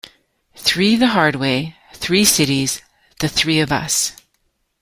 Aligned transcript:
"Three 0.55 0.95
the 0.95 1.09
hard 1.09 1.35
way, 1.35 1.75
three 1.93 2.25
cities, 2.25 2.81
the 3.19 3.29
three 3.29 3.59
of 3.59 3.71
us. 3.71 4.13